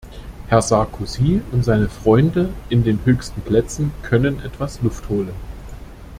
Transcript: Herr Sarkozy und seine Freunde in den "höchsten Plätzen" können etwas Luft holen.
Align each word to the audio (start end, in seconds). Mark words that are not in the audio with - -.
Herr 0.47 0.63
Sarkozy 0.63 1.43
und 1.51 1.63
seine 1.63 1.87
Freunde 1.87 2.49
in 2.69 2.83
den 2.83 3.05
"höchsten 3.05 3.39
Plätzen" 3.41 3.91
können 4.01 4.39
etwas 4.43 4.81
Luft 4.81 5.07
holen. 5.09 5.29